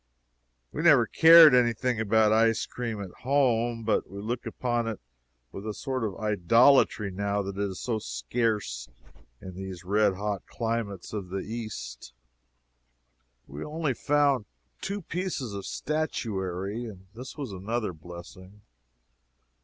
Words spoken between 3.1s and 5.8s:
home, but we look upon it with a